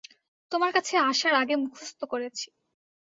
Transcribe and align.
তোমার 0.51 0.71
কাছে 0.73 0.93
আসার 1.09 1.33
আগে 1.35 1.55
মুখস্থ 1.55 1.99
করেছি। 2.03 2.47